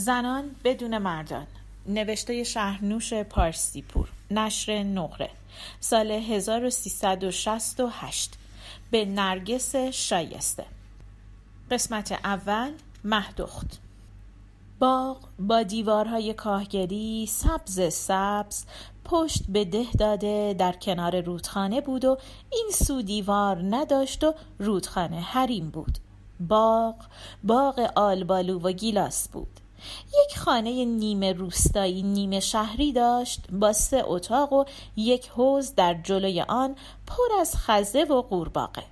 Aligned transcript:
زنان 0.00 0.50
بدون 0.64 0.98
مردان. 0.98 1.46
نوشته 1.86 2.44
شهرنوش 2.44 3.14
پارسیپور. 3.14 4.08
نشر 4.30 4.82
نقره. 4.82 5.30
سال 5.80 6.10
1368 6.10 8.34
به 8.90 9.04
نرگس 9.04 9.76
شایسته. 9.76 10.64
قسمت 11.70 12.12
اول 12.12 12.72
مهدخت. 13.04 13.80
باغ 14.78 15.18
با 15.38 15.62
دیوارهای 15.62 16.34
کاهگری 16.34 17.26
سبز 17.26 17.92
سبز 17.92 18.64
پشت 19.04 19.42
به 19.48 19.64
ده 19.64 19.92
داده 19.98 20.54
در 20.58 20.72
کنار 20.72 21.20
رودخانه 21.20 21.80
بود 21.80 22.04
و 22.04 22.18
این 22.52 22.70
سو 22.74 23.02
دیوار 23.02 23.76
نداشت 23.76 24.24
و 24.24 24.34
رودخانه 24.58 25.20
حریم 25.20 25.70
بود. 25.70 25.98
باغ 26.48 26.94
باغ 27.44 27.90
آلبالو 27.96 28.60
و 28.60 28.72
گیلاس 28.72 29.28
بود. 29.28 29.59
یک 30.24 30.38
خانه 30.38 30.84
نیمه 30.84 31.32
روستایی 31.32 32.02
نیمه 32.02 32.40
شهری 32.40 32.92
داشت 32.92 33.40
با 33.52 33.72
سه 33.72 34.02
اتاق 34.04 34.52
و 34.52 34.64
یک 34.96 35.28
حوز 35.28 35.74
در 35.74 35.94
جلوی 35.94 36.40
آن 36.40 36.76
پر 37.06 37.40
از 37.40 37.56
خزه 37.56 38.04
و 38.04 38.22
قورباغه. 38.22 38.82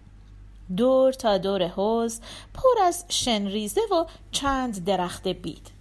دور 0.77 1.13
تا 1.13 1.39
دور 1.39 1.67
حوز 1.67 2.21
پر 2.55 2.83
از 2.85 3.05
شنریزه 3.09 3.81
و 3.93 4.05
چند 4.31 4.85
درخت 4.85 5.29
بید. 5.29 5.79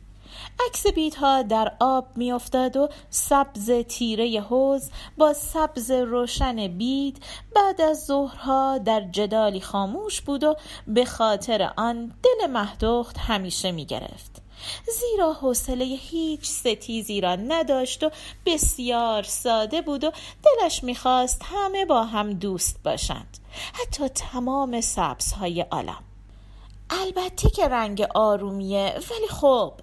عکس 0.67 0.87
بیدها 0.87 1.41
در 1.41 1.71
آب 1.79 2.07
میافتاد 2.15 2.77
و 2.77 2.89
سبز 3.09 3.71
تیره 3.71 4.41
حوز 4.41 4.89
با 5.17 5.33
سبز 5.33 5.91
روشن 5.91 6.67
بید 6.67 7.23
بعد 7.55 7.81
از 7.81 8.05
ظهرها 8.05 8.77
در 8.77 9.01
جدالی 9.01 9.61
خاموش 9.61 10.21
بود 10.21 10.43
و 10.43 10.55
به 10.87 11.05
خاطر 11.05 11.73
آن 11.77 12.13
دل 12.23 12.47
مهدخت 12.51 13.17
همیشه 13.17 13.71
می‌گرفت. 13.71 14.46
زیرا 14.99 15.33
حوصله 15.33 15.85
هیچ 15.85 16.45
ستیزی 16.45 17.21
را 17.21 17.35
نداشت 17.35 18.03
و 18.03 18.11
بسیار 18.45 19.23
ساده 19.23 19.81
بود 19.81 20.03
و 20.03 20.11
دلش 20.43 20.83
می‌خواست 20.83 21.41
همه 21.43 21.85
با 21.85 22.03
هم 22.03 22.33
دوست 22.33 22.83
باشند. 22.83 23.37
حتی 23.73 24.09
تمام 24.09 24.81
سبزهای 24.81 25.61
عالم. 25.61 26.03
البته 26.89 27.49
که 27.49 27.67
رنگ 27.67 28.07
آرومیه 28.15 28.93
ولی 29.11 29.27
خب. 29.29 29.73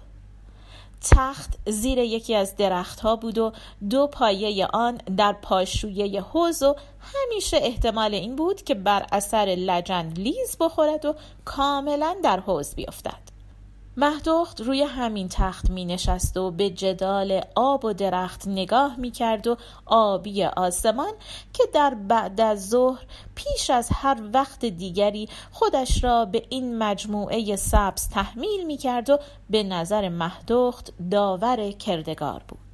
تخت 1.11 1.53
زیر 1.67 1.97
یکی 1.97 2.35
از 2.35 2.55
درختها 2.55 3.15
بود 3.15 3.37
و 3.37 3.51
دو 3.89 4.07
پایه 4.07 4.67
آن 4.67 4.97
در 5.17 5.33
پاشویه 5.33 6.21
حوز 6.21 6.63
و 6.63 6.75
همیشه 7.01 7.57
احتمال 7.57 8.13
این 8.13 8.35
بود 8.35 8.63
که 8.63 8.75
بر 8.75 9.05
اثر 9.11 9.45
لجن 9.45 10.07
لیز 10.07 10.57
بخورد 10.59 11.05
و 11.05 11.15
کاملا 11.45 12.15
در 12.23 12.39
حوز 12.39 12.75
بیفتد. 12.75 13.24
مهدخت 13.97 14.61
روی 14.61 14.83
همین 14.83 15.27
تخت 15.29 15.69
می 15.69 15.85
نشست 15.85 16.37
و 16.37 16.51
به 16.51 16.69
جدال 16.69 17.41
آب 17.55 17.85
و 17.85 17.93
درخت 17.93 18.47
نگاه 18.47 18.99
می 18.99 19.11
کرد 19.11 19.47
و 19.47 19.57
آبی 19.85 20.43
آسمان 20.43 21.13
که 21.53 21.63
در 21.73 21.93
بعد 21.93 22.41
از 22.41 22.69
ظهر 22.69 23.05
پیش 23.35 23.69
از 23.69 23.89
هر 23.93 24.17
وقت 24.33 24.65
دیگری 24.65 25.29
خودش 25.51 26.03
را 26.03 26.25
به 26.25 26.45
این 26.49 26.77
مجموعه 26.77 27.55
سبز 27.55 28.09
تحمیل 28.09 28.65
می 28.65 28.77
کرد 28.77 29.09
و 29.09 29.19
به 29.49 29.63
نظر 29.63 30.09
مهدخت 30.09 30.93
داور 31.11 31.71
کردگار 31.71 32.43
بود. 32.47 32.64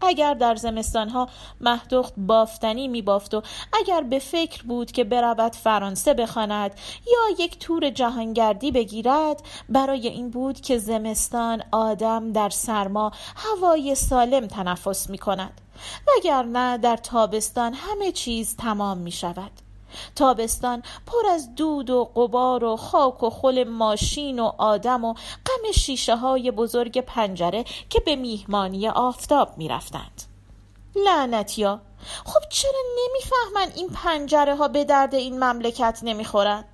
اگر 0.00 0.34
در 0.34 0.54
زمستانها 0.54 1.28
مهدخت 1.60 2.14
بافتنی 2.16 2.88
می 2.88 3.02
بافت 3.02 3.34
و 3.34 3.42
اگر 3.72 4.00
به 4.00 4.18
فکر 4.18 4.62
بود 4.62 4.92
که 4.92 5.04
برود 5.04 5.52
فرانسه 5.56 6.14
بخواند 6.14 6.74
یا 7.06 7.44
یک 7.44 7.58
تور 7.58 7.90
جهانگردی 7.90 8.70
بگیرد 8.70 9.42
برای 9.68 10.08
این 10.08 10.30
بود 10.30 10.60
که 10.60 10.78
زمستان 10.78 11.62
آدم 11.72 12.32
در 12.32 12.48
سرما 12.48 13.12
هوای 13.36 13.94
سالم 13.94 14.46
تنفس 14.46 15.10
می 15.10 15.18
کند 15.18 15.60
وگرنه 16.08 16.78
در 16.78 16.96
تابستان 16.96 17.74
همه 17.74 18.12
چیز 18.12 18.56
تمام 18.56 18.98
می 18.98 19.12
شود 19.12 19.67
تابستان 20.16 20.82
پر 21.06 21.30
از 21.30 21.54
دود 21.54 21.90
و 21.90 22.04
قبار 22.04 22.64
و 22.64 22.76
خاک 22.76 23.22
و 23.22 23.30
خل 23.30 23.64
ماشین 23.64 24.40
و 24.40 24.52
آدم 24.58 25.04
و 25.04 25.14
غم 25.46 25.72
شیشه 25.74 26.16
های 26.16 26.50
بزرگ 26.50 27.00
پنجره 27.00 27.64
که 27.90 28.00
به 28.00 28.16
میهمانی 28.16 28.88
آفتاب 28.88 29.58
می‌رفتند. 29.58 30.22
لعنتیا 30.96 31.80
خب 32.24 32.48
چرا 32.50 32.80
نمی‌فهمن 32.98 33.72
این 33.76 33.88
پنجره 33.88 34.56
ها 34.56 34.68
به 34.68 34.84
درد 34.84 35.14
این 35.14 35.44
مملکت 35.44 36.00
نمی‌خورن؟ 36.02 36.64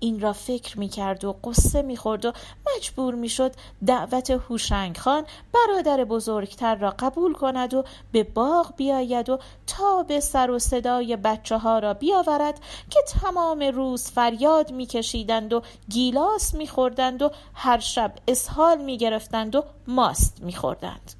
این 0.00 0.20
را 0.20 0.32
فکر 0.32 0.78
می 0.78 0.88
کرد 0.88 1.24
و 1.24 1.32
قصه 1.44 1.82
می 1.82 1.96
خورد 1.96 2.24
و 2.24 2.32
مجبور 2.76 3.14
می 3.14 3.28
شد 3.28 3.52
دعوت 3.86 4.30
هوشنگ 4.30 4.96
خان 4.96 5.26
برادر 5.52 6.04
بزرگتر 6.04 6.74
را 6.74 6.94
قبول 6.98 7.32
کند 7.32 7.74
و 7.74 7.84
به 8.12 8.22
باغ 8.24 8.76
بیاید 8.76 9.30
و 9.30 9.38
تا 9.66 10.02
به 10.02 10.20
سر 10.20 10.50
و 10.50 10.58
صدای 10.58 11.16
بچه 11.16 11.58
ها 11.58 11.78
را 11.78 11.94
بیاورد 11.94 12.60
که 12.90 13.00
تمام 13.02 13.62
روز 13.62 14.10
فریاد 14.10 14.72
می 14.72 14.86
کشیدند 14.86 15.52
و 15.52 15.62
گیلاس 15.88 16.54
می 16.54 16.66
خوردند 16.66 17.22
و 17.22 17.30
هر 17.54 17.78
شب 17.78 18.12
اسهال 18.28 18.78
می 18.78 18.98
گرفتند 18.98 19.56
و 19.56 19.64
ماست 19.86 20.42
می 20.42 20.52
خوردند. 20.52 21.12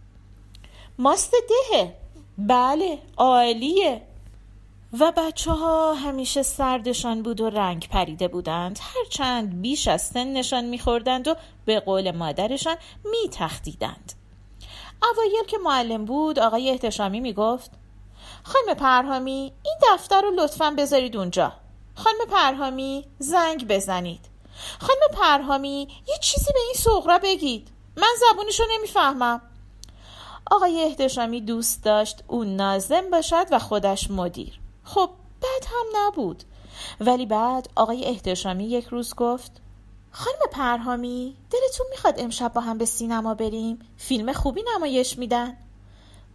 ماست 0.99 1.33
دهه 1.49 1.95
بله 2.39 2.99
عالیه 3.17 4.03
و 4.99 5.13
بچه 5.17 5.53
ها 5.53 5.95
همیشه 5.95 6.43
سردشان 6.43 7.23
بود 7.23 7.41
و 7.41 7.51
رنگ 7.51 7.89
پریده 7.89 8.29
بودند. 8.29 8.79
هرچند 8.83 9.61
بیش 9.61 9.89
از 9.89 10.03
سنشان 10.03 10.65
میخوردند 10.65 11.29
و 11.29 11.35
به 11.65 11.81
قول 11.81 12.11
مادرشان 12.11 12.77
میتختیدند. 13.05 14.13
اوایل 15.03 15.45
که 15.47 15.59
معلم 15.59 16.05
بود 16.05 16.39
آقای 16.39 16.71
احتشامی 16.71 17.21
می‌گفت 17.21 17.71
خانم 18.43 18.75
پرهامی 18.75 19.53
این 19.65 19.75
دفتر 19.93 20.23
رو 20.23 20.31
لطفا 20.31 20.75
بذارید 20.79 21.17
اونجا. 21.17 21.53
خانم 21.95 22.19
پرهامی 22.31 23.05
زنگ 23.19 23.69
بزنید. 23.69 24.21
خانم 24.81 25.23
پرهامی 25.23 25.89
یه 26.09 26.15
چیزی 26.21 26.53
به 26.53 26.61
این 26.61 26.75
سغرا 26.75 27.19
بگید. 27.19 27.69
من 27.97 28.15
زبونشو 28.21 28.65
نمی‌فهمم. 28.71 29.43
آقای 30.51 30.83
احتشامی 30.85 31.41
دوست 31.41 31.85
داشت 31.85 32.25
اون 32.29 32.57
نازم 32.57 33.11
باشد 33.11 33.47
و 33.51 33.59
خودش 33.59 34.11
مدیر. 34.11 34.61
خب 34.85 35.11
بد 35.43 35.67
هم 35.67 35.87
نبود. 35.97 36.45
ولی 37.01 37.27
بعد 37.27 37.69
آقای 37.77 38.05
احتشامی 38.05 38.65
یک 38.65 38.87
روز 38.87 39.15
گفت 39.15 39.53
خانم 40.11 40.39
پرهامی 40.53 41.37
دلتون 41.51 41.87
می‌خواد 41.91 42.21
امشب 42.21 42.53
با 42.53 42.61
هم 42.61 42.79
به 42.79 42.85
سینما 42.85 43.35
بریم؟ 43.35 43.79
فیلم 43.97 44.33
خوبی 44.33 44.65
نمایش 44.77 45.19
میدن. 45.19 45.57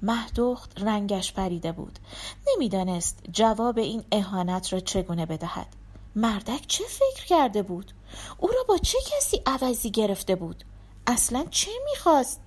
مهدخت 0.02 0.82
رنگش 0.82 1.34
پریده 1.34 1.72
بود. 1.72 2.00
نمی‌دانست 2.48 3.20
جواب 3.32 3.78
این 3.78 4.04
اهانت 4.12 4.74
را 4.74 4.80
چگونه 4.80 5.26
بدهد. 5.26 5.68
مردک 6.16 6.68
چه 6.68 6.84
فکر 6.84 7.26
کرده 7.26 7.64
بود؟ 7.64 7.92
او 8.38 8.48
را 8.48 8.64
با 8.68 8.78
چه 8.78 8.98
کسی 9.12 9.42
عوضی 9.46 9.92
گرفته 9.92 10.36
بود؟ 10.36 10.64
اصلا 11.08 11.46
چه 11.52 11.72
می‌خواست؟ 11.92 12.42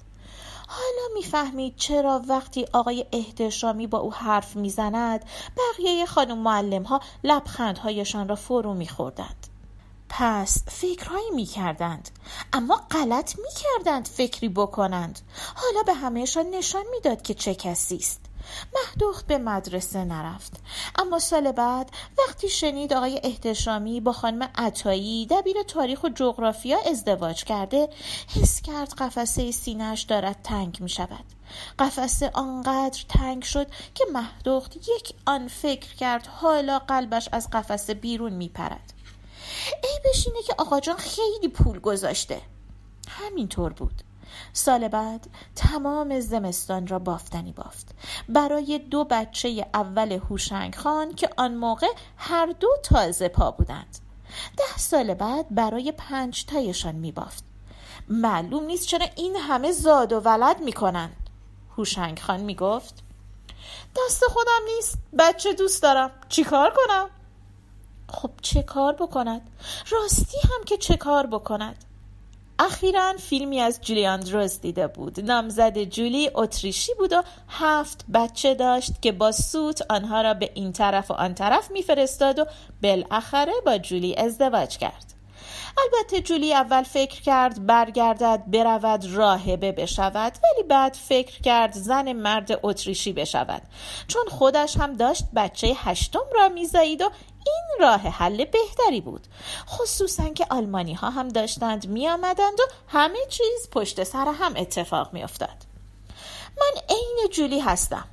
حالا 0.79 1.15
می‌فهمید 1.15 1.77
چرا 1.77 2.23
وقتی 2.29 2.67
آقای 2.73 3.07
احتشامی 3.13 3.87
با 3.87 3.99
او 3.99 4.13
حرف 4.13 4.57
می‌زند 4.57 5.25
بقیه 5.57 6.07
خانم 6.07 6.39
معلم 6.39 6.83
ها 6.83 7.01
لبخندهایشان 7.25 8.29
را 8.29 8.35
فرو 8.35 8.75
میخوردند. 8.75 9.47
پس 10.09 10.65
فکرهایی 10.69 11.31
می‌کردند 11.31 12.11
اما 12.53 12.81
غلط 12.91 13.35
می‌کردند 13.39 14.07
فکری 14.09 14.49
بکنند. 14.49 15.21
حالا 15.55 15.83
به 15.83 15.95
همهشان 15.95 16.51
نشان 16.51 16.85
می‌داد 16.91 17.23
که 17.23 17.35
چه 17.35 17.55
کسی 17.55 17.97
است. 17.97 18.21
مهدوخت 18.75 19.27
به 19.27 19.39
مدرسه 19.39 20.05
نرفت. 20.05 20.53
اما 20.99 21.19
سال 21.19 21.53
بعد 21.53 21.91
وقتی 22.19 22.49
شنید 22.49 22.93
آقای 22.93 23.21
احتشامی 23.25 24.01
با 24.01 24.13
خانم 24.13 24.51
عطایی 24.55 25.27
دبیر 25.27 25.63
تاریخ 25.63 26.05
و 26.05 26.09
جغرافیا 26.09 26.79
ازدواج 26.91 27.45
کرده 27.45 27.89
حس 28.29 28.63
کرد 28.63 28.95
قفسه 28.95 29.51
سینهش 29.51 30.03
دارد 30.03 30.43
تنگ 30.45 30.79
می 30.81 30.89
شود 30.89 31.25
قفسه 31.79 32.31
آنقدر 32.35 33.05
تنگ 33.09 33.43
شد 33.43 33.67
که 33.95 34.05
مهدوخت 34.13 34.77
یک 34.77 35.15
آن 35.27 35.49
فکر 35.49 35.95
کرد 35.95 36.27
حالا 36.27 36.79
قلبش 36.79 37.29
از 37.33 37.51
قفسه 37.51 37.95
بیرون 37.95 38.33
می 38.33 38.49
پرد 38.49 38.93
ای 39.85 40.11
بشینه 40.11 40.43
که 40.47 40.55
آقا 40.59 40.81
جان 40.81 40.97
خیلی 40.97 41.49
پول 41.49 41.79
گذاشته. 41.79 42.41
همینطور 43.09 43.73
بود. 43.73 44.03
سال 44.53 44.89
بعد 44.89 45.27
تمام 45.57 46.21
زمستان 46.21 46.87
را 46.87 46.99
بافتنی 46.99 47.53
بافت. 47.53 47.95
برای 48.29 48.79
دو 48.79 49.05
بچه 49.05 49.67
اول 49.75 50.13
هوشنگ 50.13 50.75
خان 50.75 51.15
که 51.15 51.31
آن 51.37 51.55
موقع 51.55 51.89
هر 52.17 52.47
دو 52.47 52.69
تازه 52.83 53.29
پا 53.29 53.51
بودند. 53.51 53.99
ده 54.57 54.79
سال 54.79 55.15
بعد 55.15 55.47
برای 55.51 55.93
پنج 55.93 56.45
تایشان 56.45 56.95
می 56.95 57.13
بافت. 57.13 57.45
معلوم 58.09 58.65
نیست 58.65 58.87
چرا 58.87 59.07
این 59.17 59.37
همه 59.37 59.73
زاد 59.73 60.13
و 60.13 60.21
ولد 60.21 60.61
می 60.61 60.73
کنند. 60.73 61.17
هوشنگ 61.77 62.19
خان 62.19 62.41
می 62.41 62.55
گفت 62.55 63.03
دست 63.97 64.25
خودم 64.25 64.75
نیست 64.77 64.99
بچه 65.19 65.53
دوست 65.53 65.83
دارم. 65.83 66.11
چیکار 66.29 66.75
کنم؟ 66.77 67.11
خب 68.09 68.31
چه 68.43 68.63
کار 68.63 68.93
بکند؟ 68.93 69.51
راستی 69.91 70.39
هم 70.39 70.65
که 70.67 70.77
چه 70.77 70.97
کار 70.97 71.27
بکند؟ 71.27 71.85
اخیرا 72.59 73.13
فیلمی 73.19 73.61
از 73.61 73.81
جولی 73.81 74.07
آندروز 74.07 74.61
دیده 74.61 74.87
بود. 74.87 75.21
نامزد 75.21 75.83
جولی 75.85 76.31
اتریشی 76.35 76.95
بود 76.95 77.13
و 77.13 77.23
هفت 77.49 78.05
بچه 78.15 78.55
داشت 78.55 79.03
که 79.03 79.13
با 79.13 79.33
سوت 79.33 79.83
آنها 79.89 80.23
را 80.23 80.35
به 80.35 80.51
این 80.55 80.73
طرف 80.73 81.11
و 81.11 81.15
آن 81.15 81.35
طرف 81.35 81.71
میفرستاد 81.71 82.39
و 82.39 82.47
بالاخره 82.83 83.53
با 83.67 83.79
جولی 83.79 84.17
ازدواج 84.17 84.79
کرد. 84.79 85.18
البته 85.85 86.21
جولی 86.21 86.55
اول 86.55 86.83
فکر 86.83 87.23
کرد 87.23 87.67
برگردد 87.67 88.43
برود 88.47 89.07
راهبه 89.07 89.73
بشود 89.73 90.33
ولی 90.45 90.69
بعد 90.69 90.95
فکر 90.95 91.41
کرد 91.41 91.73
زن 91.73 92.13
مرد 92.13 92.61
اتریشی 92.63 93.13
بشود. 93.13 93.63
چون 94.09 94.25
خودش 94.29 94.77
هم 94.77 94.93
داشت 94.93 95.25
بچه 95.37 95.77
هشتم 95.77 96.25
را 96.35 96.49
میزایید 96.49 97.01
و 97.01 97.11
این 97.47 97.81
راه 97.81 98.01
حل 98.01 98.45
بهتری 98.45 99.01
بود. 99.01 99.27
خصوصا 99.69 100.29
که 100.29 100.47
آلمانی 100.51 100.95
ها 100.95 101.11
هم 101.11 101.29
داشتند 101.29 101.87
می 101.87 102.09
آمدند 102.09 102.61
و 102.61 102.63
همه 102.89 103.19
چیز 103.29 103.71
پشت 103.73 104.05
سر 104.05 104.35
هم 104.41 104.53
اتفاق 104.57 105.13
می 105.13 105.23
افتاد. 105.23 105.67
من 106.61 106.81
عین 106.89 107.29
جولی 107.33 107.61
هستم. 107.61 108.05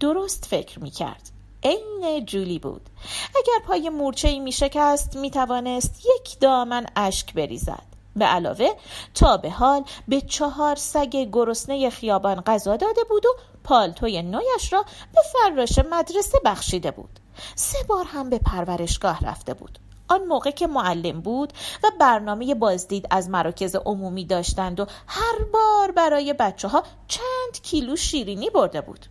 درست 0.00 0.44
فکر 0.44 0.80
می 0.80 0.90
کرد 0.90 1.35
عین 1.62 2.24
جولی 2.24 2.58
بود. 2.58 2.90
اگر 3.28 3.66
پای 3.66 3.88
مورچه 3.88 4.28
ای 4.28 4.40
می 4.40 4.52
شکست 4.52 5.16
می 5.16 5.30
توانست 5.30 6.06
یک 6.16 6.40
دامن 6.40 6.86
اشک 6.96 7.34
بریزد. 7.34 7.96
به 8.16 8.24
علاوه 8.24 8.68
تا 9.14 9.36
به 9.36 9.50
حال 9.50 9.84
به 10.08 10.20
چهار 10.20 10.76
سگ 10.76 11.28
گرسنه 11.32 11.90
خیابان 11.90 12.40
غذا 12.40 12.76
داده 12.76 13.04
بود 13.04 13.26
و 13.26 13.28
پالتوی 13.64 14.22
نویش 14.22 14.72
را 14.72 14.84
به 15.14 15.20
فراش 15.32 15.78
مدرسه 15.90 16.38
بخشیده 16.44 16.90
بود. 16.90 17.20
سه 17.54 17.78
بار 17.88 18.04
هم 18.04 18.30
به 18.30 18.38
پرورشگاه 18.38 19.24
رفته 19.24 19.54
بود. 19.54 19.78
آن 20.08 20.24
موقع 20.24 20.50
که 20.50 20.66
معلم 20.66 21.20
بود 21.20 21.52
و 21.84 21.90
برنامه 22.00 22.54
بازدید 22.54 23.06
از 23.10 23.30
مراکز 23.30 23.76
عمومی 23.76 24.24
داشتند 24.24 24.80
و 24.80 24.86
هر 25.06 25.44
بار 25.52 25.90
برای 25.90 26.32
بچه 26.32 26.68
ها 26.68 26.82
چند 27.08 27.62
کیلو 27.62 27.96
شیرینی 27.96 28.50
برده 28.50 28.80
بود. 28.80 29.06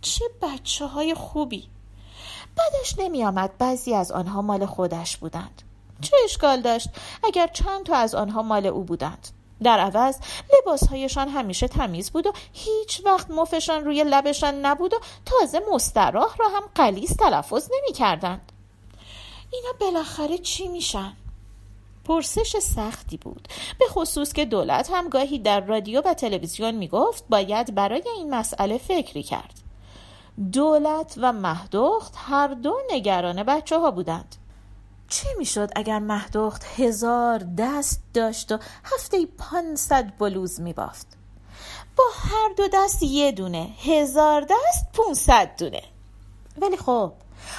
چه 0.00 0.24
بچه 0.42 0.86
های 0.86 1.14
خوبی! 1.14 1.68
بعدش 2.60 2.98
نمی 2.98 3.24
آمد 3.24 3.58
بعضی 3.58 3.94
از 3.94 4.12
آنها 4.12 4.42
مال 4.42 4.66
خودش 4.66 5.16
بودند. 5.16 5.62
چه 6.00 6.16
اشکال 6.24 6.60
داشت؟ 6.60 6.88
اگر 7.24 7.46
چند 7.46 7.86
تا 7.86 7.96
از 7.96 8.14
آنها 8.14 8.42
مال 8.42 8.66
او 8.66 8.84
بودند. 8.84 9.28
در 9.62 9.78
عوض 9.78 10.18
لباسهایشان 10.58 11.28
همیشه 11.28 11.68
تمیز 11.68 12.10
بود 12.10 12.26
و 12.26 12.32
هیچ 12.52 13.02
وقت 13.04 13.30
مفشان 13.30 13.84
روی 13.84 14.04
لبشان 14.04 14.66
نبود 14.66 14.94
و 14.94 15.00
تازه 15.26 15.60
مستراح 15.72 16.36
را 16.36 16.48
هم 16.48 16.62
قلیز 16.74 17.16
تلفظ 17.16 17.68
نمی 17.72 17.92
کردند. 17.92 18.52
اینا 19.52 19.72
بالاخره 19.80 20.38
چی 20.38 20.68
میشن؟ 20.68 21.12
پرسش 22.04 22.58
سختی 22.58 23.16
بود. 23.16 23.48
به 23.78 23.86
خصوص 23.88 24.32
که 24.32 24.44
دولت 24.44 24.90
هم 24.92 25.08
گاهی 25.08 25.38
در 25.38 25.60
رادیو 25.60 26.02
و 26.04 26.14
تلویزیون 26.14 26.74
می 26.74 26.88
گفت 26.88 27.24
باید 27.28 27.74
برای 27.74 28.02
این 28.16 28.34
مسئله 28.34 28.78
فکری 28.78 29.22
کرد. 29.22 29.69
دولت 30.52 31.14
و 31.16 31.32
مهدخت 31.32 32.14
هر 32.16 32.48
دو 32.48 32.76
نگران 32.90 33.42
بچه 33.42 33.78
ها 33.78 33.90
بودند. 33.90 34.36
چه 35.08 35.28
می‌شد 35.38 35.70
اگر 35.76 35.98
مهدخت 35.98 36.64
هزار 36.64 37.38
دست 37.58 38.02
داشت 38.14 38.52
و 38.52 38.58
هفته 38.84 39.26
پانصد 39.26 40.18
بلوز 40.18 40.60
میبافت؟ 40.60 41.06
با 41.96 42.04
هر 42.14 42.48
دو 42.56 42.68
دست 42.72 43.02
یه 43.02 43.32
دونه 43.32 43.68
هزار 43.84 44.40
دست 44.40 44.92
پونصد 44.92 45.50
دونه. 45.58 45.82
ولی 46.60 46.76
خب 46.76 47.12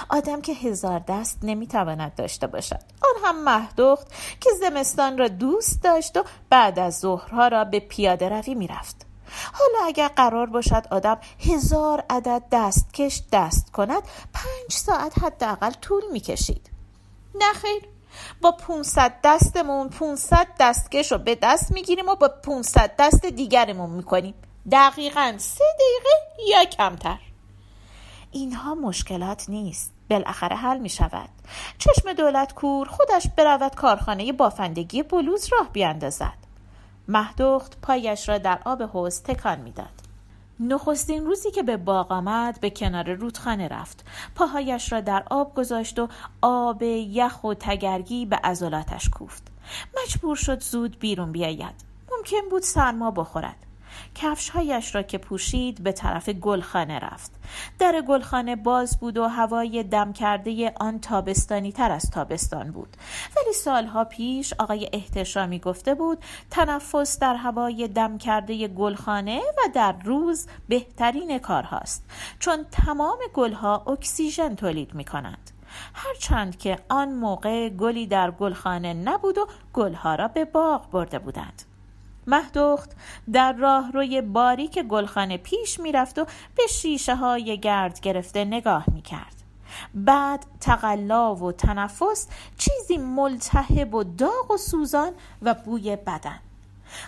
آدم 0.09 0.41
که 0.41 0.53
هزار 0.53 1.00
دست 1.07 1.39
نمی‌تواند 1.44 2.15
داشته 2.15 2.47
باشد. 2.47 2.79
آن 3.01 3.24
هم 3.25 3.44
مهدخت 3.44 4.07
که 4.39 4.50
زمستان 4.59 5.17
را 5.17 5.27
دوست 5.27 5.83
داشت 5.83 6.17
و 6.17 6.24
بعد 6.50 6.79
از 6.79 7.00
ظهرها 7.00 7.47
را 7.47 7.63
به 7.63 7.79
پیاده 7.79 8.29
روی 8.29 8.56
می‌رفت. 8.56 9.06
حالا 9.54 9.86
اگر 9.86 10.07
قرار 10.07 10.45
باشد 10.45 10.83
آدم 10.92 11.18
هزار 11.39 12.04
عدد 12.10 12.44
دستکش 12.51 13.22
دست 13.31 13.72
کند 13.72 14.04
پنج 14.33 14.72
ساعت 14.72 15.24
حداقل 15.24 15.72
طول 15.72 16.04
می‌کشید. 16.12 16.69
نه 17.36 17.54
خیر. 17.54 17.81
با 18.42 18.51
500 18.51 19.13
دستمون 19.24 19.89
500 19.89 20.48
دستکش 20.60 21.12
رو 21.12 21.18
به 21.18 21.36
دست 21.36 21.72
می‌گیریم 21.72 22.10
و 22.10 22.16
با 22.16 22.28
500 22.28 22.95
دست 23.00 23.25
دیگرمون 23.25 23.89
می‌کنیم. 23.89 24.33
دقیقا 24.72 25.36
سه 25.38 25.63
دقیقه 25.74 26.50
یا 26.50 26.66
کمتر. 26.66 27.19
اینها 28.31 28.75
مشکلات 28.75 29.50
نیست. 29.50 29.92
بالاخره 30.10 30.56
حل 30.56 30.77
می 30.77 30.89
شود 30.89 31.30
چشم 31.77 32.13
دولت 32.13 32.54
کور 32.54 32.88
خودش 32.88 33.27
برود 33.38 33.75
کارخانه 33.75 34.34
بافندگی 34.34 35.04
بلوز 35.04 35.48
راه 35.51 35.69
بیاندازد. 35.69 36.38
مهدخت 37.07 37.81
پایش 37.81 38.30
را 38.30 38.38
در 38.38 38.59
آب 38.65 38.81
حوز 38.81 39.21
تکان 39.21 39.59
می‌داد. 39.59 40.01
نخستین 40.59 41.25
روزی 41.25 41.51
که 41.51 41.63
به 41.63 41.77
باغ 41.77 42.12
آمد 42.12 42.59
به 42.59 42.69
کنار 42.69 43.13
رودخانه 43.13 43.68
رفت. 43.68 44.06
پاهایش 44.36 44.92
را 44.92 45.01
در 45.01 45.24
آب 45.30 45.56
گذاشت 45.56 46.00
و 46.00 46.07
آب 46.42 46.81
یخ 46.83 47.44
و 47.44 47.53
تگرگی 47.53 48.25
به 48.25 48.36
عضلاتش 48.36 49.09
کوفت. 49.09 49.48
مجبور 50.03 50.36
شد 50.36 50.59
زود 50.59 51.00
بیرون 51.00 51.31
بیاید. 51.31 51.75
ممکن 52.12 52.50
بود 52.50 52.62
سرما 52.62 53.12
بخورد. 53.12 53.56
کفشهایش 54.15 54.95
را 54.95 55.01
که 55.01 55.18
پوشید 55.18 55.83
به 55.83 55.92
طرف 55.92 56.30
گلخانه 56.30 57.00
رفت. 57.00 57.31
در 57.80 58.03
گلخانه 58.07 58.56
باز 58.56 59.00
بود 59.00 59.18
و 59.18 59.27
هوای 59.27 59.83
دم 59.83 60.13
کرده 60.13 60.74
آن 60.80 61.00
تابستانی 61.00 61.71
تر 61.71 61.92
از 61.92 62.09
تابستان 62.09 62.71
بود. 62.71 62.98
ولی 63.38 63.53
سالها 63.53 64.03
پیش 64.03 64.53
آقای 64.59 64.89
احتشامی 64.94 65.59
گفته 65.59 65.95
بود 65.95 66.18
تنفس 66.50 67.19
در 67.19 67.36
هوای 67.36 67.88
دم 67.88 68.18
کرده 68.18 68.68
گلخانه 68.68 69.39
و 69.39 69.69
در 69.74 69.95
روز 70.03 70.48
بهترین 70.68 71.39
کار 71.39 71.63
هاست 71.63 72.06
چون 72.39 72.65
تمام 72.71 73.18
گلها 73.33 73.83
اکسیژن 73.88 74.56
تولید 74.56 74.94
می 74.94 75.06
کنند 75.06 75.51
هرچند 75.94 76.57
که 76.57 76.80
آن 76.89 77.13
موقع 77.13 77.69
گلی 77.69 78.07
در 78.07 78.31
گلخانه 78.31 78.94
نبود 78.94 79.38
و 79.38 79.48
گلها 79.74 80.15
را 80.15 80.27
به 80.27 80.45
باغ 80.45 80.92
برده 80.92 81.19
بودند. 81.19 81.63
مهدخت 82.27 82.91
در 83.33 83.53
راه 83.53 83.91
روی 83.91 84.21
باریک 84.21 84.79
گلخانه 84.79 85.38
پیش 85.38 85.79
می‌رفت 85.79 86.19
و 86.19 86.25
به 86.56 86.63
شیشه 86.69 87.15
های 87.15 87.59
گرد 87.59 88.00
گرفته 88.00 88.45
نگاه 88.45 88.86
می‌کرد. 88.93 89.36
بعد 89.93 90.46
تقلا 90.60 91.36
و 91.36 91.51
تنفس 91.51 92.27
چیزی 92.57 92.98
ملتهب 92.98 93.96
و 93.96 94.03
داغ 94.03 94.51
و 94.51 94.57
سوزان 94.57 95.12
و 95.41 95.53
بوی 95.53 95.96
بدن. 95.96 96.39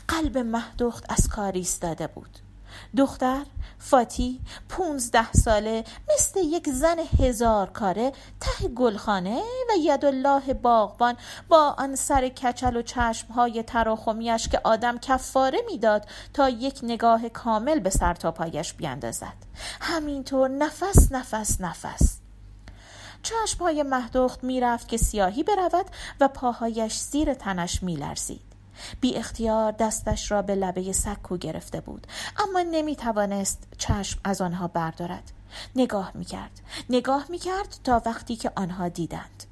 قلب 0.07 0.38
مهدخت 0.38 1.05
از 1.09 1.27
کار 1.27 1.51
ایستاده 1.51 2.07
بود. 2.07 2.39
دختر 2.97 3.45
فاتی 3.79 4.39
پونزده 4.69 5.31
ساله 5.31 5.83
مثل 6.13 6.39
یک 6.39 6.69
زن 6.69 6.97
هزار 7.19 7.69
کاره 7.69 8.11
ته 8.39 8.67
گلخانه 8.67 9.41
و 9.69 9.77
یدالله 9.79 10.53
باغبان 10.53 11.15
با 11.47 11.75
آن 11.77 11.95
سر 11.95 12.27
کچل 12.27 12.75
و 12.75 12.81
چشمهای 12.81 13.63
تراخمیش 13.63 14.47
که 14.47 14.61
آدم 14.63 14.97
کفاره 14.97 15.59
می‌داد 15.65 16.05
تا 16.33 16.49
یک 16.49 16.79
نگاه 16.83 17.29
کامل 17.29 17.79
به 17.79 17.89
سر 17.89 18.13
تا 18.13 18.31
پایش 18.31 18.73
بیاندازد 18.73 19.37
همینطور 19.81 20.49
نفس 20.49 21.11
نفس 21.11 21.61
نفس. 21.61 22.17
چشمهای 23.23 23.83
مهدخت 23.83 24.43
می‌رفت 24.43 24.87
که 24.87 24.97
سیاهی 24.97 25.43
برود 25.43 25.85
و 26.19 26.27
پاهایش 26.27 26.97
زیر 26.97 27.33
تنش 27.33 27.83
میلرزید. 27.83 28.52
بی 29.01 29.15
اختیار 29.15 29.71
دستش 29.71 30.31
را 30.31 30.41
به 30.41 30.55
لبه 30.55 30.91
سکو 30.91 31.37
گرفته 31.37 31.81
بود. 31.81 32.07
اما 32.37 32.61
نمی 32.71 32.95
توانست 32.95 33.67
چشم 33.77 34.19
از 34.23 34.41
آنها 34.41 34.67
بردارد. 34.67 35.31
نگاه 35.75 36.11
می 36.13 36.25
کرد 36.25 36.61
نگاه 36.89 37.25
می 37.29 37.37
کرد 37.37 37.79
تا 37.83 38.01
وقتی 38.05 38.35
که 38.35 38.51
آنها 38.55 38.89
دیدند. 38.89 39.43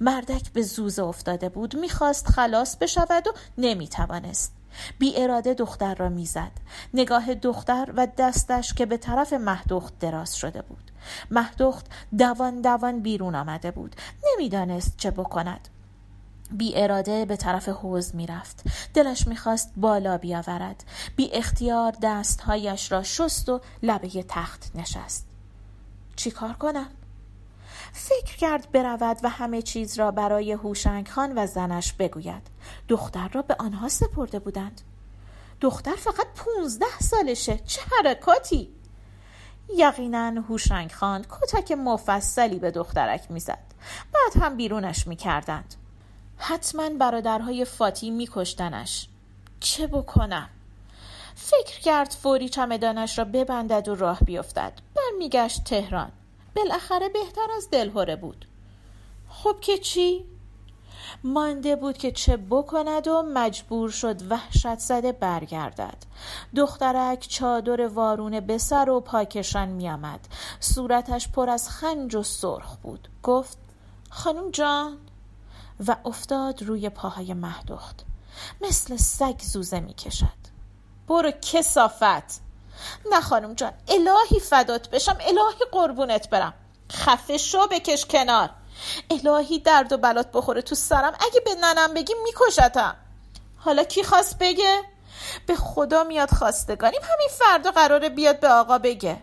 مردک 0.00 0.52
به 0.52 0.62
زوزه 0.62 1.02
افتاده 1.02 1.48
بود. 1.48 1.76
می‌خواست 1.76 2.28
خلاص 2.28 2.76
بشود 2.76 3.26
و 3.26 3.32
نمی 3.58 3.88
توانست 3.88 4.52
بی 4.98 5.22
اراده 5.22 5.54
دختر 5.54 5.94
را 5.94 6.08
می‌زد. 6.08 6.52
نگاه 6.94 7.34
دختر 7.34 7.92
و 7.96 8.08
دستش 8.18 8.74
که 8.74 8.86
به 8.86 8.96
طرف 8.96 9.32
مهدخت 9.32 9.98
دراز 9.98 10.36
شده 10.36 10.62
بود. 10.62 10.90
مهدخت 11.30 11.86
دوان 12.18 12.60
دوان 12.60 13.00
بیرون 13.00 13.34
آمده 13.34 13.70
بود. 13.70 13.96
نمی‌دانست 14.24 14.96
چه 14.96 15.10
بکند. 15.10 15.68
بی 16.52 16.72
اراده 16.76 17.24
به 17.24 17.36
طرف 17.36 17.68
حوز 17.68 18.14
می 18.14 18.26
رفت. 18.26 18.62
دلش 18.94 19.26
می‌خواست 19.26 19.72
بالا 19.76 20.18
بیاورد. 20.18 20.84
بی 21.16 21.30
اختیار 21.32 21.96
دستهایش 22.02 22.92
را 22.92 23.02
شست 23.02 23.48
و 23.48 23.60
لبه 23.82 24.22
تخت 24.28 24.70
نشست. 24.74 25.26
چی 26.16 26.30
کار 26.30 26.52
کنم؟ 26.52 26.88
فکر 27.92 28.36
کرد 28.36 28.72
برود 28.72 29.16
و 29.22 29.28
همه 29.28 29.62
چیز 29.62 29.98
را 29.98 30.10
برای 30.10 30.52
هوشنگ 30.52 31.08
خان 31.08 31.32
و 31.38 31.46
زنش 31.46 31.92
بگوید. 31.92 32.42
دختر 32.88 33.28
را 33.28 33.42
به 33.42 33.56
آنها 33.58 33.88
سپرده 33.88 34.38
بودند. 34.38 34.80
دختر 35.60 35.96
فقط 35.96 36.26
پونزده 36.34 36.98
سالشه. 37.00 37.58
چه 37.58 37.80
حرکاتی؟ 37.90 38.70
یقینا 39.76 40.42
هوشنگ 40.48 40.92
خان 40.92 41.24
کتک 41.30 41.72
مفصلی 41.72 42.58
به 42.58 42.70
دخترک 42.70 43.30
می‌زد. 43.30 43.64
بعد 44.12 44.44
هم 44.44 44.56
بیرونش 44.56 45.06
می‌کردند. 45.06 45.74
حتما 46.42 46.90
برادرهای 46.90 47.64
فاتی 47.64 48.10
میکشتنش. 48.10 49.08
چه 49.60 49.86
بکنم؟ 49.86 50.48
فکر 51.34 51.80
کرد 51.80 52.10
فوری 52.10 52.48
چمدانش 52.48 53.18
را 53.18 53.24
ببندد 53.24 53.88
و 53.88 53.94
راه 53.94 54.20
بیفتد. 54.20 54.72
برمیگشت 54.94 55.64
تهران. 55.64 56.12
بالاخره 56.56 57.08
بهتر 57.08 57.46
از 57.56 57.70
دلهوره 57.70 58.16
بود. 58.16 58.46
خب 59.28 59.56
که 59.60 59.78
چی؟ 59.78 60.24
مانده 61.24 61.76
بود 61.76 61.98
که 61.98 62.12
چه 62.12 62.36
بکند 62.36 63.08
و 63.08 63.22
مجبور 63.22 63.90
شد 63.90 64.32
وحشت 64.32 64.78
زده 64.78 65.12
برگردد. 65.12 65.96
دخترک 66.56 67.26
چادر 67.28 67.86
وارونه 67.86 68.40
به 68.40 68.58
سر 68.58 68.90
و 68.90 69.00
پاکشان 69.00 69.68
میآمد. 69.68 70.20
صورتش 70.60 71.28
پر 71.28 71.50
از 71.50 71.68
خنج 71.68 72.14
و 72.14 72.22
سرخ 72.22 72.76
بود. 72.76 73.08
گفت 73.22 73.58
خانم 74.10 74.50
جان 74.50 74.98
و 75.86 75.96
افتاد 76.04 76.62
روی 76.62 76.88
پاهای 76.88 77.34
مهدخت. 77.34 78.04
مثل 78.60 78.96
سگ 78.96 79.40
زوزه 79.42 79.80
می 79.80 79.94
کشد 79.94 80.40
برو 81.08 81.30
کسافت. 81.30 82.40
نه 83.10 83.20
خانم 83.20 83.54
جان 83.54 83.72
الهی 83.88 84.40
فدات 84.40 84.90
بشم 84.90 85.18
الهی 85.20 85.64
قربونت 85.72 86.30
برم. 86.30 86.54
خفه 86.92 87.38
شو 87.38 87.66
بکش 87.66 88.06
کنار. 88.06 88.50
الهی 89.10 89.58
درد 89.58 89.92
و 89.92 89.96
بلات 89.96 90.32
بخوره 90.32 90.62
تو 90.62 90.74
سرم. 90.74 91.12
اگه 91.20 91.40
به 91.40 91.54
ننم 91.54 91.94
بگی 91.94 92.14
میکشتم. 92.24 92.96
حالا 93.56 93.84
کی 93.84 94.02
خواست 94.02 94.38
بگه؟ 94.38 94.82
به 95.46 95.56
خدا 95.56 96.04
میاد 96.04 96.30
خواستگانیم 96.30 97.00
همین 97.02 97.28
فردا 97.30 97.70
قراره 97.70 98.08
بیاد 98.08 98.40
به 98.40 98.48
آقا 98.48 98.78
بگه. 98.78 99.22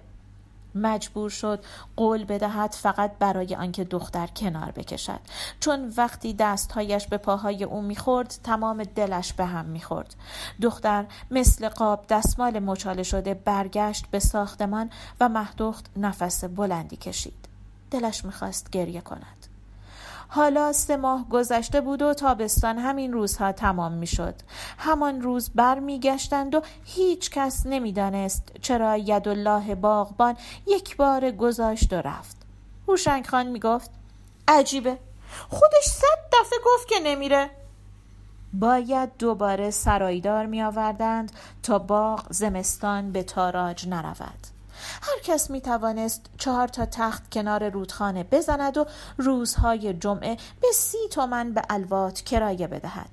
مجبور 0.82 1.30
شد 1.30 1.64
قول 1.96 2.24
بدهد 2.24 2.72
فقط 2.72 3.12
برای 3.20 3.56
آنکه 3.56 3.84
دختر 3.84 4.28
کنار 4.28 4.72
بکشد. 4.72 5.20
چون 5.60 5.94
وقتی 5.98 6.34
دستهایش 6.34 7.08
به 7.08 7.18
پاهای 7.18 7.64
او 7.64 7.82
می‌خورد 7.82 8.34
تمام 8.44 8.84
دلش 8.84 9.34
به 9.34 9.46
هم 9.46 9.66
می‌خورد. 9.66 10.16
دختر 10.62 11.06
مثل 11.32 11.70
قاب 11.70 12.06
دستمال 12.10 12.60
مچاله 12.60 13.04
شده 13.04 13.34
برگشت 13.34 14.06
به 14.12 14.20
ساختمان 14.20 14.90
و 15.20 15.30
مهدخت 15.30 15.86
نفس 15.98 16.44
بلندی 16.44 16.98
کشید. 16.98 17.48
دلش 17.92 18.26
می‌خواست 18.26 18.70
گریه 18.70 19.02
کند. 19.02 19.47
حالا 20.28 20.74
سه 20.74 20.98
ماه 20.98 21.30
گذشته 21.30 21.82
بود 21.82 22.02
و 22.02 22.14
تابستان 22.14 22.78
همین 22.78 23.14
روزها 23.14 23.52
تمام 23.52 23.92
می‌شد. 23.92 24.36
همان 24.78 25.22
روز 25.22 25.50
برمیگشتند 25.56 26.56
و 26.56 26.62
هیچ 26.84 27.32
کس 27.32 27.66
نمی‌دانست 27.66 28.52
چرا 28.62 28.92
الله 28.92 29.76
باغبان 29.76 30.36
یک 30.68 30.98
بار 30.98 31.32
گذاشت 31.32 31.94
و 31.94 31.96
رفت. 31.96 32.38
هوشنگ 32.88 33.28
خان 33.28 33.48
می‌گفت 33.48 33.92
عجیبه. 34.48 34.98
خودش 35.50 35.86
صد 35.86 36.40
دفعه 36.42 36.60
گفت 36.66 36.88
که 36.88 36.96
نمیره. 37.04 37.50
باید 38.54 39.10
دوباره 39.20 39.72
سرایدار 39.72 40.46
می 40.46 40.64
آوردند 40.64 41.32
تا 41.64 41.80
باغ 41.80 42.26
زمستان 42.30 43.12
به 43.12 43.24
تاراج 43.24 43.88
نرود. 43.88 44.57
هر 45.02 45.20
کس 45.24 45.50
می 45.50 45.62
توانست 45.62 46.26
چهار 46.38 46.68
تا 46.68 46.86
تخت 46.86 47.32
کنار 47.32 47.70
رودخانه 47.70 48.24
بزند 48.24 48.78
و 48.78 48.86
روزهای 49.18 49.94
جمعه 49.94 50.38
به 50.62 50.68
سی 50.74 50.98
تومن 51.12 51.54
به 51.54 51.62
الوات 51.70 52.22
کرایه 52.22 52.68
بدهد 52.68 53.10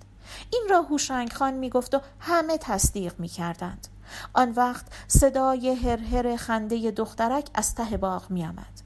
این 0.51 0.67
را 0.71 0.83
هوشنگ 0.83 1.33
خان 1.33 1.55
می 1.55 1.71
گفت 1.71 1.95
و 1.95 2.01
همه 2.21 2.59
تصدیق 2.59 3.15
می 3.19 3.29
کردند 3.29 3.89
آن 4.33 4.51
وقت 4.51 4.87
صدای 5.09 5.75
هرهر 5.75 6.37
خنده 6.37 6.91
دخترک 6.91 7.49
از 7.55 7.75
ته 7.75 7.97
باغ 7.97 8.31
می 8.31 8.45
آمد. 8.45 8.83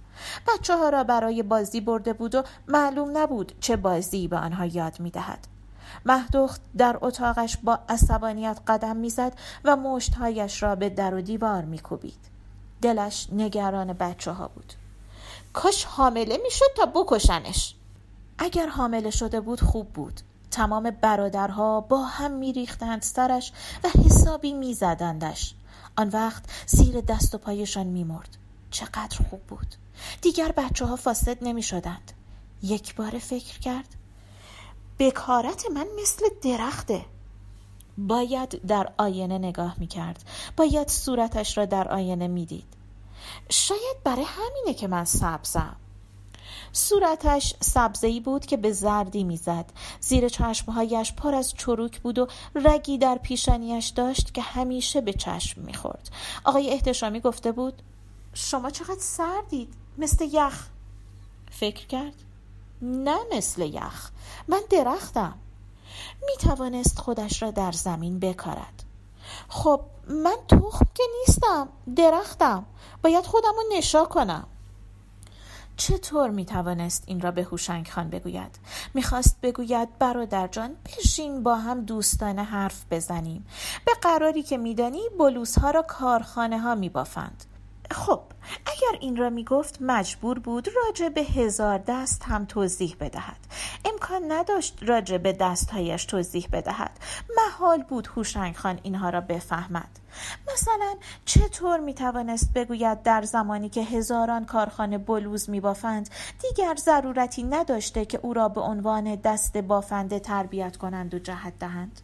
بچه 0.48 0.76
ها 0.76 0.88
را 0.88 1.04
برای 1.04 1.42
بازی 1.42 1.80
برده 1.80 2.12
بود 2.12 2.34
و 2.34 2.42
معلوم 2.68 3.18
نبود 3.18 3.52
چه 3.60 3.76
بازی 3.76 4.28
به 4.28 4.36
آنها 4.36 4.66
یاد 4.66 5.00
می 5.00 5.10
دهد. 5.10 5.46
مهدخت 6.06 6.60
در 6.76 6.98
اتاقش 7.00 7.56
با 7.62 7.78
عصبانیت 7.88 8.58
قدم 8.66 8.96
می‌زد 8.96 9.32
و 9.64 9.76
مشتهایش 9.76 10.62
را 10.62 10.74
به 10.74 10.90
در 10.90 11.14
و 11.14 11.20
دیوار 11.20 11.64
میکوبید 11.64 12.37
دلش 12.82 13.26
نگران 13.32 13.92
بچه 13.92 14.32
ها 14.32 14.48
بود. 14.48 14.72
کاش 15.52 15.84
حامله 15.84 16.38
می‌شد 16.42 16.66
تا 16.76 16.86
بکشنش. 16.86 17.74
اگر 18.38 18.68
حامله 18.68 19.10
شده 19.10 19.40
بود 19.40 19.60
خوب 19.60 19.92
بود. 19.92 20.20
تمام 20.50 20.90
برادرها 20.90 21.80
با 21.80 22.04
هم 22.04 22.30
میریختند 22.30 23.02
سرش 23.02 23.52
و 23.84 23.88
حسابی 23.88 24.52
میزدندش. 24.52 25.54
آن 25.96 26.08
وقت 26.08 26.44
زیر 26.66 27.00
دست 27.00 27.34
و 27.34 27.38
پایشان 27.38 27.86
میمرد. 27.86 28.36
چقدر 28.70 29.18
خوب 29.30 29.40
بود. 29.42 29.74
دیگر 30.22 30.52
بچه 30.52 30.86
ها 30.86 30.96
فاسد 30.96 31.38
نمی 31.42 31.62
شدند 31.62 32.12
یک 32.62 32.94
بار 32.94 33.18
فکر 33.18 33.58
کرد 33.58 33.94
بکارت 34.98 35.64
من 35.70 35.86
مثل 36.02 36.26
درخته. 36.42 37.04
باید 37.98 38.66
در 38.66 38.92
آینه 38.98 39.38
نگاه 39.38 39.74
می 39.78 39.86
کرد 39.86 40.24
باید 40.56 40.88
صورتش 40.88 41.58
را 41.58 41.64
در 41.64 41.88
آینه 41.88 42.28
می 42.28 42.46
دید 42.46 42.66
شاید 43.48 43.96
برای 44.04 44.24
همینه 44.24 44.74
که 44.74 44.88
من 44.88 45.04
سبزم. 45.04 45.76
صورتش 46.72 47.54
سبزهی 47.60 48.20
بود 48.20 48.46
که 48.46 48.56
به 48.56 48.72
زردی 48.72 49.24
می‌زد. 49.24 49.72
زیر 50.00 50.28
چشمهایش 50.28 51.12
پر 51.12 51.34
از 51.34 51.54
چروک 51.54 52.00
بود 52.00 52.18
و 52.18 52.28
رگی 52.54 52.98
در 52.98 53.18
پیشانیش 53.22 53.88
داشت 53.88 54.34
که 54.34 54.42
همیشه 54.42 55.00
به 55.00 55.12
چشم 55.12 55.60
می‌خورد. 55.60 56.10
آقای 56.44 56.70
احتشامی 56.70 57.20
گفته 57.20 57.52
بود 57.52 57.82
شما 58.34 58.70
چقدر 58.70 59.00
سردید 59.00 59.74
مثل 59.98 60.28
یخ. 60.32 60.68
فکر 61.50 61.86
کرد 61.86 62.14
نه 62.82 63.18
مثل 63.32 63.62
یخ. 63.62 64.10
من 64.48 64.60
درختم. 64.70 65.38
می 66.26 66.36
توانست 66.40 66.98
خودش 66.98 67.42
را 67.42 67.50
در 67.50 67.72
زمین 67.72 68.18
بکارد. 68.18 68.82
خب 69.48 69.80
من 70.08 70.36
تخم 70.48 70.86
که 70.94 71.02
نیستم 71.20 71.68
درختم. 71.96 72.66
باید 73.02 73.24
خودم 73.24 73.52
رو 73.56 73.76
نشا 73.76 74.04
کنم. 74.04 74.46
چطور 75.76 76.30
می 76.30 76.44
توانست 76.44 77.04
این 77.06 77.20
را 77.20 77.30
به 77.30 77.42
هوشنگ 77.42 77.88
خان 77.88 78.10
بگوید؟ 78.10 78.58
می‌خواست 78.94 79.40
بگوید 79.42 79.98
برادر 79.98 80.46
جان 80.46 80.76
بشین 80.86 81.42
با 81.42 81.56
هم 81.56 81.84
دوستانه 81.84 82.42
حرف 82.42 82.84
بزنیم. 82.90 83.46
به 83.86 83.92
قراری 84.02 84.42
که 84.42 84.56
میدانی 84.58 85.02
بلوس 85.18 85.58
ها 85.58 85.70
را 85.70 85.82
کارخانه 85.82 86.58
ها 86.58 86.74
می 86.74 86.88
بافند 86.88 87.44
خب 87.90 88.20
اگر 88.66 88.98
این 89.00 89.16
را 89.16 89.30
می 89.30 89.44
گفت 89.44 89.78
مجبور 89.80 90.38
بود 90.38 90.68
راجع 90.84 91.08
به 91.08 91.20
هزار 91.20 91.78
دست 91.78 92.22
هم 92.24 92.44
توضیح 92.44 92.96
بدهد. 93.00 93.36
امکان 93.84 94.32
نداشت 94.32 94.78
راجع 94.82 95.18
به 95.18 95.32
دستهایش 95.32 96.04
توضیح 96.04 96.48
بدهد. 96.52 96.98
محال 97.36 97.82
بود 97.82 98.06
هوشنگ 98.06 98.56
خان 98.56 98.80
اینها 98.82 99.10
را 99.10 99.20
بفهمد. 99.20 99.88
مثلا 100.52 100.94
چطور 101.24 101.80
می 101.80 101.94
توانست 101.94 102.52
بگوید 102.52 103.02
در 103.02 103.22
زمانی 103.22 103.68
که 103.68 103.82
هزاران 103.82 104.44
کارخانه 104.44 104.98
بلوز 104.98 105.50
می 105.50 105.60
بافند 105.60 106.10
دیگر 106.42 106.74
ضرورتی 106.78 107.42
نداشته 107.42 108.04
که 108.04 108.20
او 108.22 108.34
را 108.34 108.48
به 108.48 108.60
عنوان 108.60 109.14
دست 109.14 109.56
بافنده 109.56 110.18
تربیت 110.20 110.76
کنند 110.76 111.14
و 111.14 111.18
جهت 111.18 111.58
دهند؟ 111.58 112.00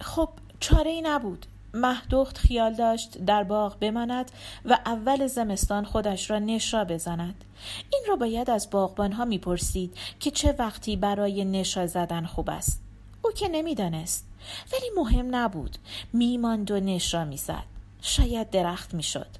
خب 0.00 0.28
چاره 0.60 0.90
ای 0.90 1.02
نبود. 1.02 1.46
مهدخت 1.76 2.38
خیال 2.38 2.74
داشت 2.74 3.18
در 3.18 3.44
باغ 3.44 3.78
بماند 3.78 4.30
و 4.64 4.78
اول 4.86 5.26
زمستان 5.26 5.84
خودش 5.84 6.30
را 6.30 6.38
نشا 6.38 6.84
بزند. 6.84 7.44
این 7.92 8.02
را 8.08 8.16
باید 8.16 8.50
از 8.50 8.70
باغبانها 8.70 9.24
می‌پرسید 9.24 9.96
که 10.20 10.30
چه 10.30 10.54
وقتی 10.58 10.96
برای 10.96 11.44
نشا 11.44 11.86
زدن 11.86 12.26
خوب 12.26 12.50
است. 12.50 12.82
او 13.22 13.30
که 13.32 13.48
نمی‌دانست. 13.48 14.26
ولی 14.72 14.90
مهم 14.96 15.36
نبود. 15.36 15.76
میماند 16.12 16.70
و 16.70 16.80
نشا 16.80 17.24
می‌زد. 17.24 17.64
شاید 18.02 18.50
درخت 18.50 18.94
می‌شد. 18.94 19.30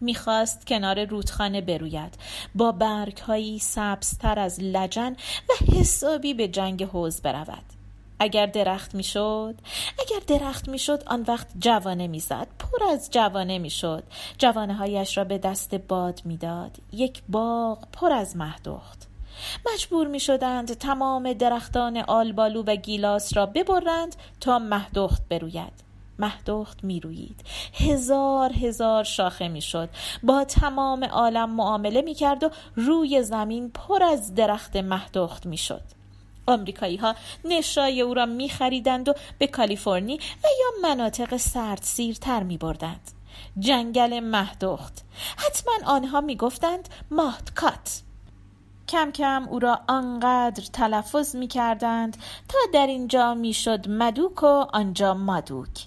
می‌خواست 0.00 0.66
کنار 0.66 1.04
رودخانه 1.04 1.60
بروید. 1.60 2.14
با 2.54 2.72
برگهایی 2.72 3.58
سبزتر 3.58 4.38
از 4.38 4.60
لجن 4.60 5.16
و 5.48 5.74
حسابی 5.74 6.34
به 6.34 6.48
جنگ 6.48 6.82
حوز 6.82 7.20
برود. 7.20 7.79
اگر 8.20 8.46
درخت 8.46 8.94
می‌شد 8.94 9.54
اگر 9.98 10.38
درخت 10.38 10.68
می‌شد 10.68 11.02
آن 11.06 11.24
وقت 11.28 11.46
جوانه 11.58 12.06
می‌زد 12.06 12.46
پر 12.58 12.84
از 12.92 13.10
جوانه 13.10 13.58
می‌شد. 13.58 14.02
جوانه 14.38 14.74
هایش 14.74 15.18
را 15.18 15.24
به 15.24 15.38
دست 15.38 15.74
باد 15.74 16.20
می‌داد. 16.24 16.76
یک 16.92 17.22
باغ 17.28 17.78
پر 17.92 18.12
از 18.12 18.36
مهدخت 18.36 19.08
مجبور 19.72 20.06
می 20.06 20.20
شدند 20.20 20.74
تمام 20.74 21.32
درختان 21.32 21.96
آلبالو 21.96 22.62
و 22.62 22.76
گیلاس 22.76 23.36
را 23.36 23.46
ببرند 23.46 24.16
تا 24.40 24.58
مهدخت 24.58 25.28
بروید. 25.28 25.90
مهدخت 26.18 26.84
می 26.84 27.00
روید 27.00 27.40
هزار 27.74 28.52
هزار 28.52 29.04
شاخه 29.04 29.48
می 29.48 29.60
شد 29.60 29.88
با 30.22 30.44
تمام 30.44 31.04
عالم 31.04 31.50
معامله 31.50 32.02
می 32.02 32.14
کرد 32.14 32.44
و 32.44 32.50
روی 32.76 33.22
زمین 33.22 33.70
پر 33.70 34.02
از 34.02 34.34
درخت 34.34 34.76
مهدخت 34.76 35.46
می 35.46 35.56
شد 35.56 35.99
آمریکایی 36.50 36.96
ها 36.96 37.14
نشای 37.44 38.00
او 38.00 38.14
را 38.14 38.26
می 38.26 38.48
خریدند 38.48 39.08
و 39.08 39.14
به 39.38 39.46
کالیفرنی 39.46 40.14
و 40.14 40.46
یا 40.60 40.88
مناطق 40.88 41.36
سرد 41.36 41.82
سیرتر 41.82 42.42
می 42.42 42.58
بردند. 42.58 43.10
جنگل 43.58 44.20
مهدخت 44.20 45.04
حتما 45.36 45.72
آنها 45.86 46.20
می 46.20 46.36
گفتند 46.36 46.88
ماهتکات 47.10 48.02
کم 48.88 49.10
کم 49.10 49.46
او 49.48 49.58
را 49.58 49.80
آنقدر 49.88 50.64
تلفظ 50.72 51.36
می 51.36 51.48
کردند 51.48 52.16
تا 52.48 52.58
در 52.72 52.86
اینجا 52.86 53.34
می 53.34 53.52
شد 53.52 53.88
مدوک 53.88 54.42
و 54.42 54.66
آنجا 54.72 55.14
مادوک. 55.14 55.86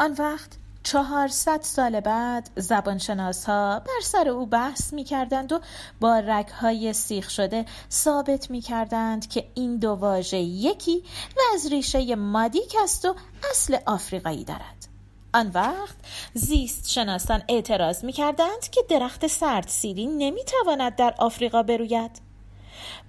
آن 0.00 0.14
وقت 0.18 0.58
چهارصد 0.84 1.62
سال 1.62 2.00
بعد 2.00 2.50
زبانشناس 2.56 3.44
ها 3.44 3.80
بر 3.80 4.00
سر 4.02 4.28
او 4.28 4.46
بحث 4.46 4.92
می 4.92 5.04
کردند 5.04 5.52
و 5.52 5.60
با 6.00 6.18
رگهای 6.18 6.92
سیخ 6.92 7.30
شده 7.30 7.64
ثابت 7.90 8.50
می 8.50 8.60
کردند 8.60 9.28
که 9.28 9.48
این 9.54 9.76
دو 9.76 9.90
واژه 9.90 10.38
یکی 10.38 11.02
و 11.36 11.40
از 11.54 11.66
ریشه 11.66 12.14
مادیک 12.16 12.76
است 12.82 13.04
و 13.04 13.14
اصل 13.50 13.76
آفریقایی 13.86 14.44
دارد. 14.44 14.88
آن 15.34 15.50
وقت 15.54 15.96
زیست 16.34 16.90
شناسان 16.90 17.42
اعتراض 17.48 18.04
می 18.04 18.12
کردند 18.12 18.68
که 18.72 18.80
درخت 18.88 19.26
سرد 19.26 19.68
سیری 19.68 20.06
نمی 20.06 20.44
تواند 20.44 20.96
در 20.96 21.14
آفریقا 21.18 21.62
بروید. 21.62 22.20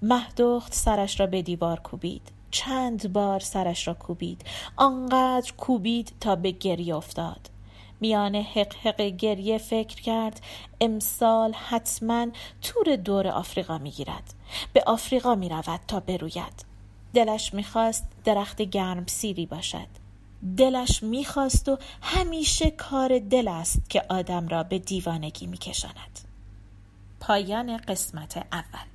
مهدخت 0.01 0.74
سرش 0.74 1.20
را 1.20 1.27
به 1.27 1.41
دیوار 1.41 1.79
کوبید. 1.79 2.32
چند 2.51 3.13
بار 3.13 3.39
سرش 3.39 3.88
را 3.88 3.94
کوبید. 3.94 4.41
آنقدر 4.75 5.53
کوبید 5.53 6.13
تا 6.20 6.36
به 6.36 6.51
گریه 6.51 6.96
افتاد. 6.96 7.55
میان 8.02 8.36
حق 8.36 8.75
حق 8.75 9.02
گریه 9.02 9.58
فکر 9.58 10.02
کرد. 10.02 10.42
امسال 10.82 11.54
حتما 11.54 12.28
تور 12.62 12.96
دور 12.96 13.28
آفریقا 13.28 13.78
می‌گیرد. 13.78 14.34
به 14.74 14.84
آفریقا 14.88 15.36
می 15.36 15.50
رود 15.50 15.80
تا 15.88 16.00
بروید. 16.00 16.66
دلش 17.14 17.54
می‌خواست 17.54 18.08
درخت 18.24 18.62
گرم 18.62 19.06
سیری 19.06 19.46
باشد. 19.46 19.88
دلش 20.58 21.04
می‌خواست 21.04 21.70
و 21.70 21.78
همیشه 22.02 22.72
کار 22.72 23.20
دل 23.20 23.48
است 23.48 23.90
که 23.90 24.04
آدم 24.10 24.48
را 24.48 24.64
به 24.64 24.80
دیوانگی 24.80 25.48
میکشاند. 25.48 26.20
پایان 27.20 27.78
قسمت 27.78 28.38
اول. 28.52 28.95